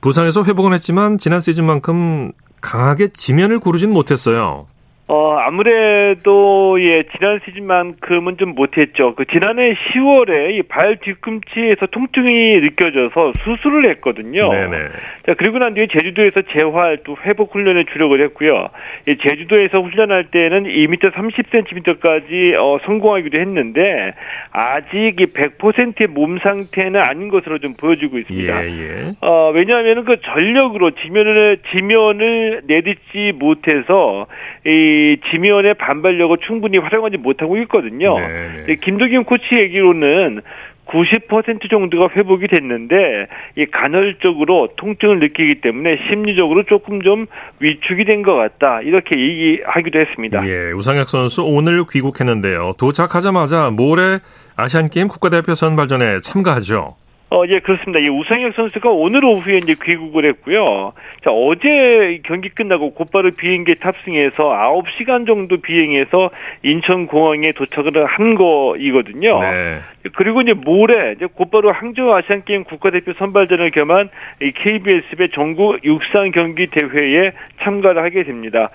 [0.00, 4.66] 부상에서 회복은 했지만 지난 시즌만큼 강하게 지면을 구르진 못했어요.
[5.06, 9.14] 어, 아무래도, 예, 지난 시즌만큼은 좀 못했죠.
[9.14, 14.40] 그, 지난해 10월에 이 발 뒤꿈치에서 통증이 느껴져서 수술을 했거든요.
[14.50, 14.76] 네네.
[15.26, 18.70] 자, 그리고 난 뒤에 제주도에서 재활 또 회복 훈련에 주력을 했고요.
[19.06, 24.14] 이 제주도에서 훈련할 때는 2m 30cm까지 어, 성공하기도 했는데
[24.52, 28.64] 아직 이 100%의 몸 상태는 아닌 것으로 좀 보여지고 있습니다.
[28.64, 29.12] 예, 예.
[29.20, 34.26] 어, 왜냐하면 그 전력으로 지면을, 지면을 내딛지 못해서
[34.64, 34.93] 이
[35.30, 38.18] 지면의 반발력을 충분히 활용하지 못하고 있거든요.
[38.18, 38.72] 네, 네.
[38.72, 40.40] 이 김도김 코치 얘기로는
[40.86, 43.26] 90% 정도가 회복이 됐는데
[43.56, 47.26] 이 간헐적으로 통증을 느끼기 때문에 심리적으로 조금 좀
[47.60, 50.46] 위축이 된 것 같다 이렇게 얘기하기도 했습니다.
[50.46, 52.74] 예, 우상혁 선수 오늘 귀국했는데요.
[52.78, 54.18] 도착하자마자 모레
[54.56, 56.96] 아시안 게임 국가대표 선발전에 참가하죠.
[57.34, 57.98] 어, 예, 그렇습니다.
[57.98, 60.92] 이 우상혁 선수가 오늘 오후에 이제 귀국을 했고요.
[61.24, 66.30] 자, 어제 경기 끝나고 곧바로 비행기에 탑승해서 9시간 정도 비행해서
[66.62, 69.40] 인천공항에 도착을 한 거이거든요.
[69.40, 69.80] 네.
[70.14, 76.30] 그리고 이제 모레 이제 곧바로 항저우 아시안 게임 국가대표 선발전을 겸한 이 KBS의 전국 육상
[76.30, 78.70] 경기 대회에 참가를 하게 됩니다.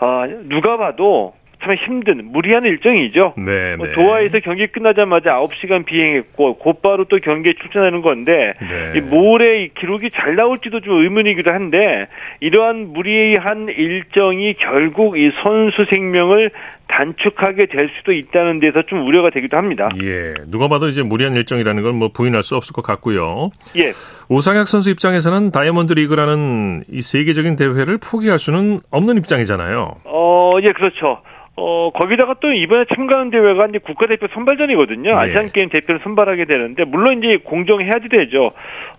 [0.00, 3.34] 아, 누가 봐도 참 힘든 무리한 일정이죠.
[3.38, 3.92] 네, 뭐 네.
[3.92, 8.92] 도하에서 경기 끝나자마자 9시간 비행했고 곧바로 또 경기에 출전하는 건데 네.
[8.96, 12.08] 이 모레 이 기록이 잘 나올지도 좀 의문이기도 한데
[12.40, 16.50] 이러한 무리한 일정이 결국 이 선수 생명을
[16.88, 19.88] 단축하게 될 수도 있다는 데서 좀 우려가 되기도 합니다.
[20.02, 23.50] 예, 누가 봐도 이제 무리한 일정이라는 건 뭐 부인할 수 없을 것 같고요.
[23.76, 23.92] 예.
[24.28, 29.96] 우상혁 선수 입장에서는 다이아몬드 리그라는 이 세계적인 대회를 포기할 수는 없는 입장이잖아요.
[30.04, 31.20] 어, 예, 그렇죠.
[31.54, 35.10] 어, 거기다가 또 이번에 참가하는 대회가 이제 국가대표 선발전이거든요.
[35.10, 35.14] 예.
[35.14, 38.48] 아시안게임 대표를 선발하게 되는데, 물론 이제 공정해야지 되죠.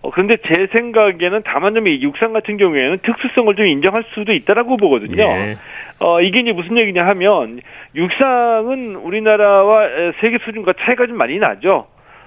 [0.02, 5.22] 어, 그런데 제 생각에는 다만 좀이 육상 같은 경우에는 특수성을 좀 인정할 수도 있다라고 보거든요.
[5.22, 5.56] 예.
[5.98, 7.60] 어, 이게 이제 무슨 얘기냐 하면,
[7.96, 11.86] 육상은 우리나라와 에, 세계 수준과 차이가 좀 많이 나죠.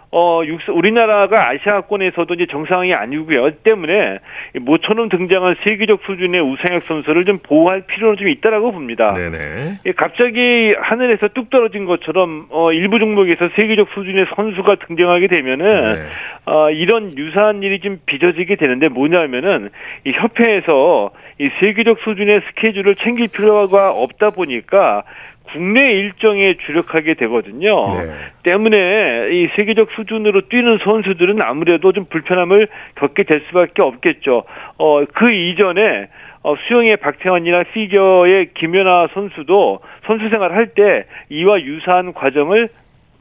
[0.10, 0.42] 어,
[0.74, 3.52] 우리나라가 아시아권에서도 이제 정상이 아니고요.
[3.64, 4.20] 때문에
[4.62, 9.14] 모처럼 등장한 세계적 수준의 우상혁 선수를 좀 보호할 필요는 좀 있다라고 봅니다.
[9.14, 9.80] 네네.
[9.98, 16.06] 갑자기 하늘에서 뚝 떨어진 것처럼 어, 일부 종목에서 세계적 수준의 선수가 등장하게 되면은 네.
[16.46, 19.70] 어, 이런 유사한 일이 좀 빚어지게 되는데 뭐냐면은
[20.06, 25.04] 이 협회에서 이 세계적 수준의 스케줄을 챙길 필요가 없다 보니까
[25.52, 27.94] 국내 일정에 주력하게 되거든요.
[27.96, 28.12] 네.
[28.44, 34.44] 때문에 이 세계적 수준으로 뛰는 선수들은 아무래도 좀 불편함을 겪게 될 수밖에 없겠죠.
[34.78, 36.08] 어, 그 이전에
[36.44, 42.70] 어, 수영의 박태환이나 피겨의 김연아 선수도 선수 생활할 때 이와 유사한 과정을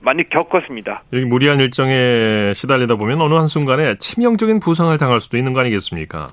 [0.00, 1.02] 많이 겪었습니다.
[1.12, 6.28] 여기 무리한 일정에 시달리다 보면 어느 한순간에 치명적인 부상을 당할 수도 있는 거 아니겠습니까?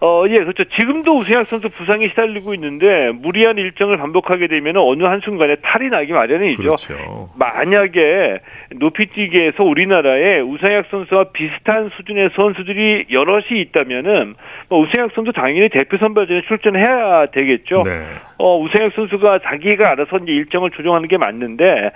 [0.00, 0.62] 어, 예, 그렇죠.
[0.64, 6.62] 지금도 우승혁 선수 부상이 시달리고 있는데 무리한 일정을 반복하게 되면 어느 한순간에 탈이 나기 마련이죠.
[6.62, 7.30] 그렇죠.
[7.36, 8.38] 만약에
[8.70, 14.34] 높이뛰기에서 우리나라에 우상혁 선수와 비슷한 수준의 선수들이 여럿이 있다면은
[14.68, 17.82] 뭐 우상혁 선수 당연히 대표 선발전에 출전해야 되겠죠.
[17.84, 18.06] 네.
[18.38, 21.90] 어, 우상혁 선수가 자기가 알아서 이제 일정을 조정하는 게 맞는데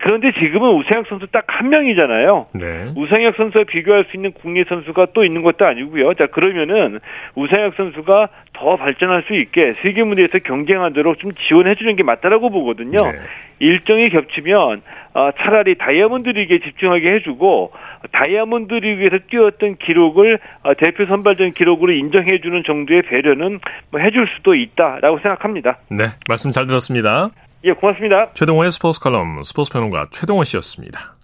[0.00, 2.46] 그런데 지금은 우상혁 선수 딱 한 명이잖아요.
[2.52, 2.92] 네.
[2.96, 6.14] 우상혁 선수와 비교할 수 있는 국내 선수가 또 있는 것도 아니고요.
[6.14, 6.98] 자 그러면은
[7.36, 12.98] 우상혁 선수가 더 발전할 수 있게 세계 무대에서 경쟁하도록 좀 지원해 주는 게 맞다라고 보거든요.
[12.98, 13.18] 네.
[13.60, 14.82] 일정이 겹치면
[15.14, 17.72] 어, 차라리 다이아몬드 리그에 집중하게 해주고
[18.12, 25.18] 다이아몬드 리그에서 뛰었던 기록을 어, 대표 선발전 기록으로 인정해주는 정도의 배려는 뭐 해줄 수도 있다라고
[25.20, 25.78] 생각합니다.
[25.88, 27.30] 네, 말씀 잘 들었습니다.
[27.62, 28.32] 예, 고맙습니다.
[28.34, 31.14] 최동호의 스포츠 칼럼 스포츠 평론가 최동호 씨였습니다.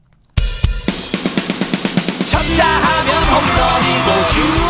[2.31, 4.70] 쳤다 하면 홈런이고 슛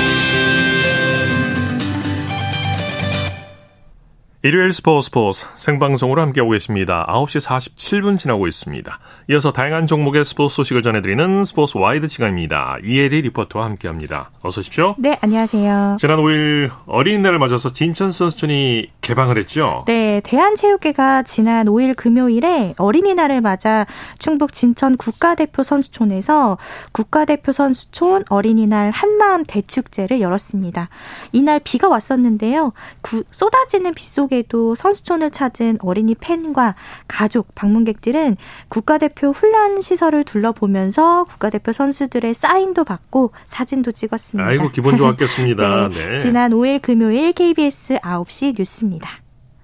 [4.43, 7.05] 일요일 스포츠 스포츠 생방송으로 함께하고 계십니다.
[7.07, 8.99] 9시 47분 지나고 있습니다.
[9.29, 12.77] 이어서 다양한 종목의 스포츠 소식을 전해드리는 스포츠 와이드 시간입니다.
[12.83, 14.31] 이혜리 리포터와 함께합니다.
[14.41, 14.95] 어서 오십시오.
[14.97, 15.97] 네, 안녕하세요.
[15.99, 19.83] 지난 5일 어린이날을 맞아서 진천 선수촌이 개방을 했죠?
[19.85, 23.85] 네, 대한체육회가 지난 5일 금요일에 어린이날을 맞아
[24.17, 26.57] 충북 진천 국가대표 선수촌에서
[26.91, 30.89] 국가대표 선수촌 어린이날 한마음 대축제를 열었습니다.
[31.31, 32.73] 이날 비가 왔었는데요.
[33.01, 36.75] 구, 쏟아지는 빗속 속에도 선수촌을 찾은 어린이 팬과
[37.07, 38.37] 가족, 방문객들은
[38.69, 44.49] 국가대표 훈련 시설을 둘러보면서 국가대표 선수들의 사인도 받고 사진도 찍었습니다.
[44.49, 45.89] 아이고 기분 좋았겠습니다.
[45.93, 46.19] 네, 네.
[46.19, 49.09] 지난 5일 금요일 KBS 9시 뉴스입니다.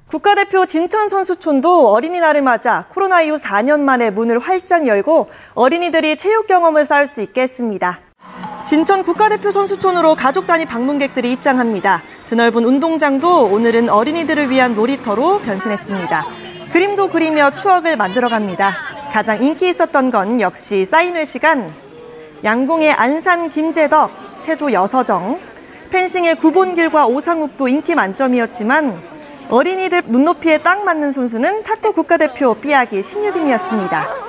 [0.08, 6.86] 국가대표 진천 선수촌도 어린이날을 맞아 코로나 이후 4년 만에 문을 활짝 열고 어린이들이 체육 경험을
[6.86, 8.07] 쌓을 수 있게 했습니다.
[8.68, 12.04] 진천 국가대표 선수촌으로 가족 단위 방문객들이 입장합니다.
[12.28, 16.26] 드넓은 운동장도 오늘은 어린이들을 위한 놀이터로 변신했습니다.
[16.74, 18.74] 그림도 그리며 추억을 만들어갑니다.
[19.14, 21.74] 가장 인기 있었던 건 역시 사인회 시간.
[22.44, 24.12] 양궁의 안산 김재덕,
[24.42, 25.40] 체조 여서정,
[25.90, 29.02] 펜싱의 구본길과 오상욱도 인기 만점이었지만
[29.50, 34.27] 어린이들 눈높이에 딱 맞는 선수는 탁구 국가대표 삐약이 신유빈이었습니다.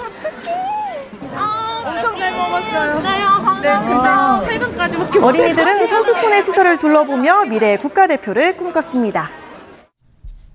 [2.38, 3.00] 먹었어요.
[3.02, 9.28] 네, 근데 퇴근까지밖에 어린이들은 선수촌의 시설을 둘러보며 미래의 국가대표를 꿈꿨습니다.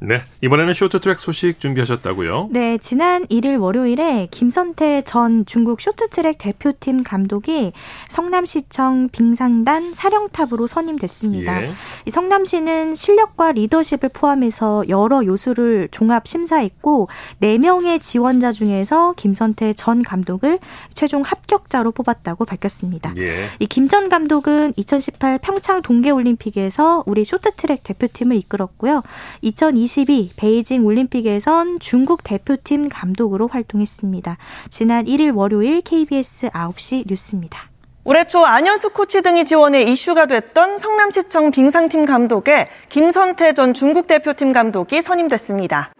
[0.05, 0.21] 네.
[0.41, 2.49] 이번에는 쇼트트랙 소식 준비하셨다고요?
[2.51, 2.77] 네.
[2.77, 7.71] 지난 1일 월요일에 김선태 전 중국 쇼트트랙 대표팀 감독이
[8.09, 11.63] 성남시청 빙상단 사령탑으로 선임됐습니다.
[11.63, 11.71] 예.
[12.05, 17.07] 이 성남시는 실력과 리더십을 포함해서 여러 요소를 종합 심사했고
[17.41, 20.59] 4명의 지원자 중에서 김선태 전 감독을
[20.93, 23.13] 최종 합격자로 뽑았다고 밝혔습니다.
[23.19, 23.45] 예.
[23.59, 29.01] 이김 전 감독은 2018 평창 동계올림픽에서 우리 쇼트트랙 대표팀을 이끌었고요.
[29.41, 34.37] 2020 2022 베이징 올림픽에선 중국 대표팀 감독으로 활동했습니다.
[34.69, 37.69] 지난 1일 월요일 KBS 9시 뉴스입니다.
[38.03, 44.51] 올해 초 안현수 코치 등이 지원해 이슈가 됐던 성남시청 빙상팀 감독에 김선태 전 중국 대표팀
[44.51, 45.93] 감독이 선임됐습니다.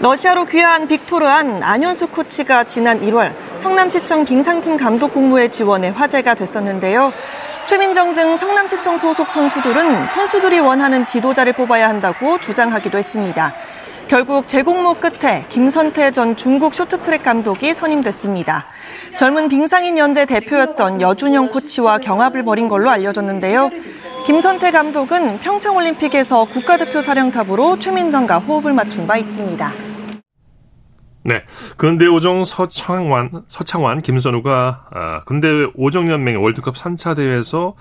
[0.00, 7.12] 러시아로 귀화한 빅토르안 안현수 코치가 지난 1월 성남시청 빙상팀 감독 공모에 지원해 화제가 됐었는데요.
[7.66, 13.52] 최민정 등 성남시청 소속 선수들은 선수들이 원하는 지도자를 뽑아야 한다고 주장하기도 했습니다.
[14.06, 18.66] 결국 재공모 끝에 김선태 전 중국 쇼트트랙 감독이 선임됐습니다.
[19.18, 23.70] 젊은 빙상인 연대 대표였던 여준영 코치와 경합을 벌인 걸로 알려졌는데요.
[24.26, 29.85] 김선태 감독은 평창올림픽에서 국가대표 사령탑으로 최민정과 호흡을 맞춘 바 있습니다.
[31.26, 31.42] 네.
[31.76, 37.74] 근대 오종 서창완, 서창완, 김선우가, 아, 근대 오종연맹의 월드컵 3차 대회에서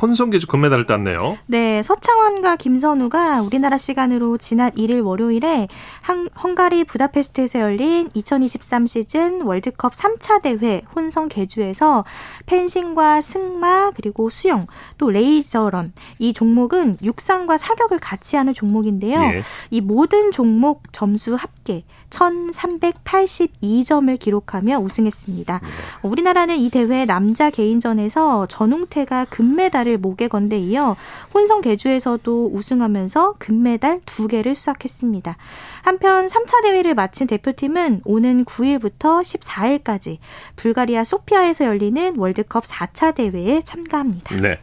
[0.00, 1.36] 혼성계주 금메달을 땄네요.
[1.46, 5.68] 네, 서창원과 김선우가 우리나라 시간으로 지난 1일 월요일에
[6.00, 12.04] 한, 헝가리 부다페스트에서 열린 2023 시즌 월드컵 3차 대회 혼성 계주에서
[12.46, 19.20] 펜싱과 승마 그리고 수영 또 레이저런 이 종목은 육상과 사격을 같이 하는 종목인데요.
[19.20, 19.42] 예.
[19.70, 25.60] 이 모든 종목 점수 합계 1,382점을 기록하며 우승했습니다.
[25.62, 25.68] 네.
[26.08, 30.96] 우리나라는 이 대회 남자 개인전에서 전웅태가 금메달을 목에 건 데 이어
[31.32, 35.36] 혼성 계주에서도 우승하면서 금메달 2개를 수확했습니다.
[35.82, 40.18] 한편 3차 대회를 마친 대표팀은 오는 9일부터 14일까지
[40.56, 44.34] 불가리아 소피아에서 열리는 월드컵 4차 대회에 참가합니다.
[44.36, 44.58] 네.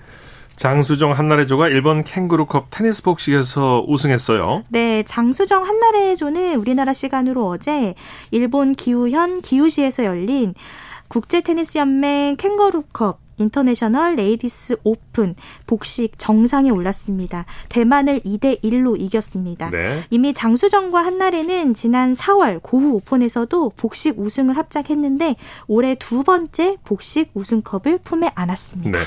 [0.60, 4.66] 장수정 한나래조가 일본 캥거루컵 테니스 복식에서 우승했어요.
[4.68, 7.96] 네, 장수정 한나래조는 우리나라 시간으로 어제
[8.32, 10.54] 일본 기후현 기후시에서 열린
[11.08, 17.46] 국제 테니스 연맹 캥거루컵 인터내셔널 레이디스 오픈 복식 정상에 올랐습니다.
[17.70, 19.70] 대만을 2대 1로 이겼습니다.
[19.70, 20.04] 네.
[20.10, 28.00] 이미 장수정과 한나래는 지난 4월 고후 오픈에서도 복식 우승을 합작했는데 올해 두 번째 복식 우승컵을
[28.00, 29.00] 품에 안았습니다.
[29.00, 29.06] 네.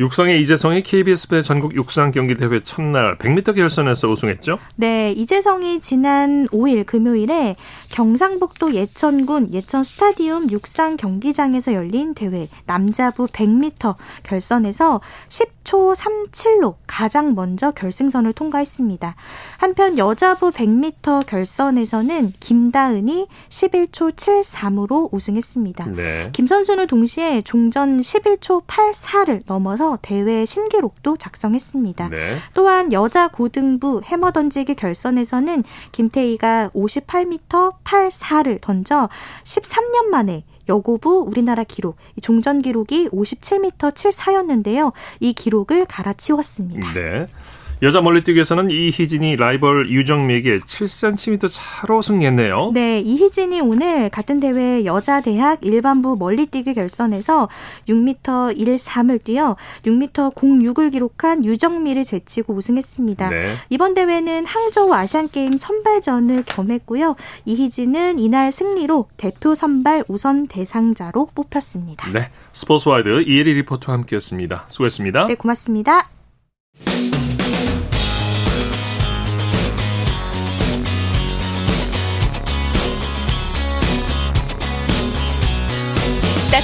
[0.00, 4.58] 육상의 이재성이 KBS배 전국 육상 경기 대회 첫날 100m 결선에서 우승했죠?
[4.76, 7.56] 네, 이재성이 지난 5일 금요일에
[7.88, 17.72] 경상북도 예천군 예천 스타디움 육상 경기장에서 열린 대회 남자부 100m 결선에서 10초 37로 가장 먼저
[17.72, 19.16] 결승선을 통과했습니다.
[19.58, 25.86] 한편 여자부 100m 결선에서는 김다은이 11초 73으로 우승했습니다.
[25.86, 26.30] 네.
[26.32, 32.08] 김 선수는 동시에 종전 11초 84를 넘어 서 대회 신기록도 작성했습니다.
[32.08, 32.36] 네.
[32.52, 39.08] 또한 여자 고등부 해머 던지기 결선에서는 김태희가 58m 84를 던져
[39.44, 44.92] 13년 만에 여고부 우리나라 기록, 종전 기록이 57m 74였는데요.
[45.20, 46.92] 이 기록을 갈아치웠습니다.
[46.92, 47.26] 네.
[47.80, 52.72] 여자 멀리뛰기에서는 이희진이 라이벌 유정미에게 7cm 차로 승리했네요.
[52.74, 57.48] 네, 이희진이 오늘 같은 대회 여자 대학 일반부 멀리뛰기 결선에서
[57.88, 63.30] 6m 13을 뛰어 6m 06을 기록한 유정미를 제치고 우승했습니다.
[63.30, 63.52] 네.
[63.70, 67.14] 이번 대회는 항저우 아시안 게임 선발전을 겸했고요.
[67.44, 72.10] 이희진은 이날 승리로 대표 선발 우선 대상자로 뽑혔습니다.
[72.10, 74.66] 네, 스포츠와이드 이혜리 리포터와 함께했습니다.
[74.68, 75.26] 수고했습니다.
[75.28, 76.08] 네, 고맙습니다.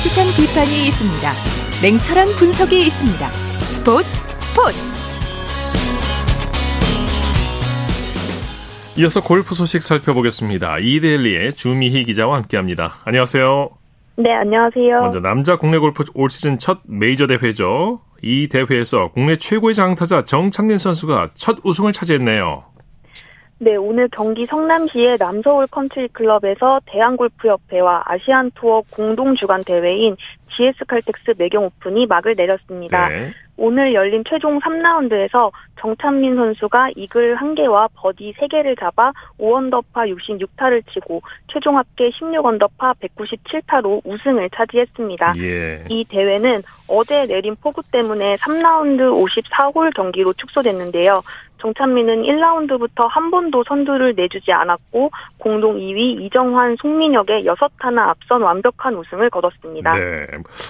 [0.05, 1.33] 따뜻한 비판이 있습니다.
[1.83, 3.33] 냉철한 분석이 있습니다.
[3.33, 4.07] 스포츠
[4.43, 4.79] 스포츠.
[8.99, 10.79] 이어서 골프 소식 살펴보겠습니다.
[10.79, 12.97] 이데일리의 주미희 기자와 함께합니다.
[13.05, 13.71] 안녕하세요.
[14.17, 15.01] 네, 안녕하세요.
[15.01, 18.03] 먼저 남자 국내 골프 올 시즌 첫 메이저 대회죠.
[18.23, 22.65] 이 대회에서 국내 최고의 장타자 정찬민 선수가 첫 우승을 차지했네요.
[23.65, 30.19] 네, 오늘 경기 성남시의 남서울 컨트리 클럽에서 대한골프협회와 아시안투어 공동 주관 대회인
[30.55, 33.09] GS 칼텍스 매경 오픈이 막을 내렸습니다.
[33.09, 33.33] 네.
[33.57, 35.51] 오늘 열린 최종 3라운드에서
[35.81, 44.51] 정찬민 선수가 이글 1개와 버디 3개를 잡아 5언더파 66타를 치고 최종 합계 16언더파 197타로 우승을
[44.51, 45.35] 차지했습니다.
[45.39, 45.85] 예.
[45.89, 51.23] 이 대회는 어제 내린 폭우 때문에 3라운드 54홀 경기로 축소됐는데요.
[51.65, 59.31] 정찬민은 1라운드부터 한 번도 선두를 내주지 않았고 공동 2위 이정환, 송민혁의 6타나 앞선 완벽한 우승을
[59.31, 59.93] 거뒀습니다.
[59.93, 60.27] 네.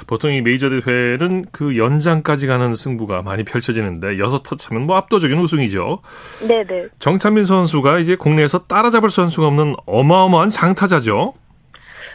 [0.07, 5.99] 보통 이 메이저 대회는 그 연장까지 가는 승부가 많이 펼쳐지는데 6타 차면 뭐 압도적인 우승이죠.
[6.47, 6.87] 네 네.
[7.01, 11.35] 정찬민 선수가 이제 국내에서 따라잡을 선수가 없는 어마어마한 장타자죠.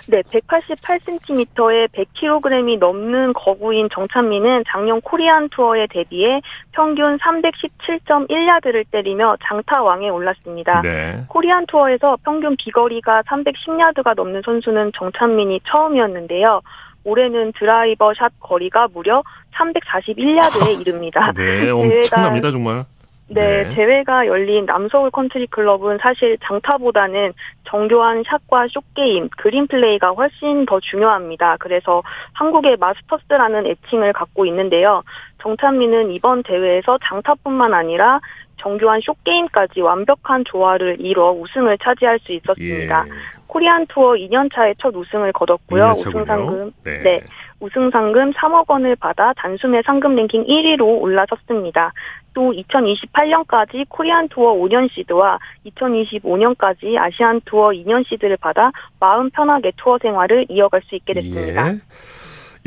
[0.10, 6.41] 네, 188cm에 100kg이 넘는 거구인 정찬민은 작년 코리안 투어에 대비해
[6.72, 10.82] 평균 317.1야드를 때리며 장타왕에 올랐습니다.
[10.82, 11.24] 네.
[11.28, 16.62] 코리안 투어에서 평균 비거리가 310야드가 넘는 선수는 정찬민이 처음이었는데요.
[17.04, 19.22] 올해는 드라이버 샷 거리가 무려
[19.54, 21.32] 341야드에 이릅니다.
[21.36, 22.84] 네, 엄청납니다, 정말.
[23.29, 27.33] 네, 네, 대회가 열린 남서울 컨트리 클럽은 사실 장타보다는
[27.65, 31.57] 정교한 샷과 숏게임, 그린 플레이가 훨씬 더 중요합니다.
[31.59, 32.01] 그래서
[32.33, 35.03] 한국의 마스터스라는 애칭을 갖고 있는데요.
[35.41, 38.19] 정찬민은 이번 대회에서 장타뿐만 아니라
[38.57, 43.05] 정교한 숏게임까지 완벽한 조화를 이뤄 우승을 차지할 수 있었습니다.
[43.07, 43.38] 예.
[43.50, 45.91] 코리안 투어 2년차의 첫 우승을 거뒀고요.
[45.91, 47.02] 우승 상금 네.
[47.04, 47.22] 네.
[47.60, 51.91] 우승 상금 3억 원을 받아 단숨에 상금 랭킹 1위로 올라섰습니다.
[52.34, 59.97] 또 2028년까지 코리안 투어 5년 시드와 2025년까지 아시안 투어 2년 시드를 받아 마음 편하게 투어
[60.00, 61.74] 생활을 이어갈 수 있게 됐습니다.
[61.74, 61.80] 예.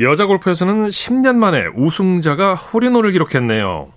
[0.01, 3.93] 여자 골프에서는 10년 만에 우승자가 홀인원을 기록했네요.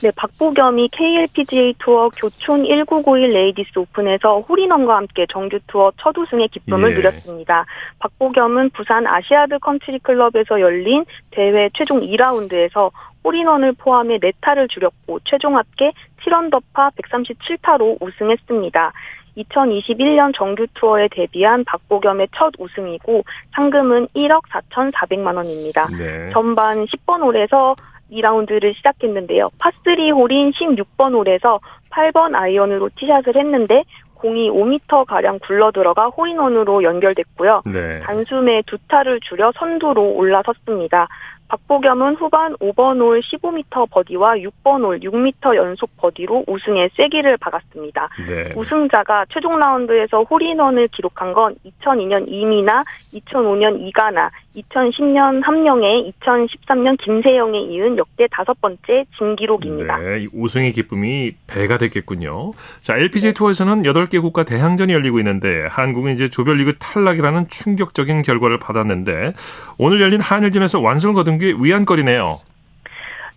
[0.00, 6.92] 네, 박보겸이 KLPGA 투어 교촌 1991 레이디스 오픈에서 홀인원과 함께 정규 투어 첫 우승의 기쁨을
[6.92, 6.94] 예.
[6.94, 7.66] 누렸습니다.
[7.98, 12.92] 박보겸은 부산 아시아드 컨트리 클럽에서 열린 대회 최종 2라운드에서
[13.24, 15.92] 홀인원을 포함해 4타를 줄였고 최종 합계
[16.22, 18.92] 7언더파 137타로 우승했습니다.
[19.36, 23.24] 2021년 정규 투어에 데뷔한 박보겸의 첫 우승이고
[23.54, 25.88] 상금은 1억 4,400만 원입니다.
[25.88, 26.30] 네.
[26.32, 27.74] 전반 10번 홀에서
[28.12, 29.50] 2라운드를 시작했는데요.
[29.58, 33.84] 파3 홀인 16번 홀에서 8번 아이언으로 티샷을 했는데
[34.14, 37.62] 공이 5m 가량 굴러 들어가 홀인원으로 연결됐고요.
[37.66, 38.00] 네.
[38.00, 41.06] 단숨에 두 타를 줄여 선두로 올라섰습니다.
[41.48, 48.08] 박보겸은 후반 5번 홀 15m 버디와 6번 홀 6m 연속 버디로 우승에 쐐기를 박았습니다.
[48.28, 48.52] 네.
[48.54, 52.84] 우승자가 최종 라운드에서 홀인원을 기록한 건 2002년 이미나,
[53.14, 54.30] 2005년 이가나,
[54.62, 59.98] 2010년 함영애 2013년 김세영에 이은 역대 다섯 번째 진기록입니다.
[59.98, 62.52] 네, 우승의 기쁨이 배가 됐겠군요.
[62.80, 63.34] 자, LPGA 네.
[63.34, 69.32] 투어에서는 8개 국가 대항전이 열리고 있는데 한국은 이제 조별리그 탈락이라는 충격적인 결과를 받았는데
[69.78, 72.38] 오늘 열린 한일전에서 완승을 거둔 게 위안거리네요.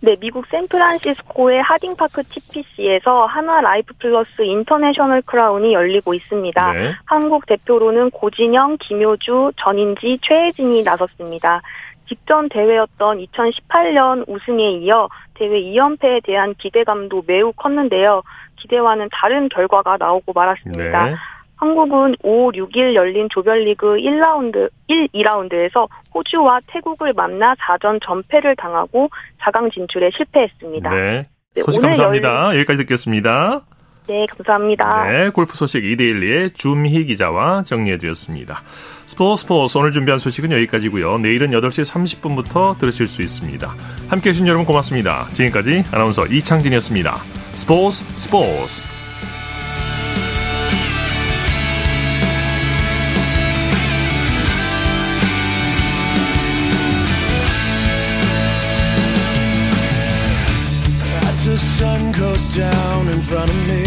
[0.03, 6.73] 네, 미국 샌프란시스코의 하딩파크 TPC에서 한화 라이프 플러스 인터내셔널 크라운이 열리고 있습니다.
[6.73, 6.93] 네.
[7.05, 11.61] 한국 대표로는 고진영, 김효주, 전인지, 최혜진이 나섰습니다.
[12.07, 18.23] 직전 대회였던 2018년 우승에 이어 대회 2연패에 대한 기대감도 매우 컸는데요.
[18.57, 21.05] 기대와는 다른 결과가 나오고 말았습니다.
[21.05, 21.15] 네.
[21.61, 29.09] 한국은 5, 6일 열린 조별리그 1라운드, 1, 2라운드에서 호주와 태국을 만나 4전 전패를 당하고
[29.41, 30.89] 4강 진출에 실패했습니다.
[30.89, 31.27] 네.
[31.53, 32.47] 네 소식 감사합니다.
[32.47, 32.55] 열...
[32.57, 33.61] 여기까지 듣겠습니다.
[34.07, 35.05] 네, 감사합니다.
[35.05, 38.63] 네, 골프 소식 이데일리의 줌희 기자와 정리해드렸습니다.
[39.05, 41.19] 스포츠 스포츠 오늘 준비한 소식은 여기까지고요.
[41.19, 43.67] 내일은 8시 30분부터 들으실 수 있습니다.
[44.09, 45.27] 함께해 주신 여러분 고맙습니다.
[45.31, 47.13] 지금까지 아나운서 이창진이었습니다.
[47.53, 49.00] 스포츠 스포츠
[62.55, 63.80] down in front of me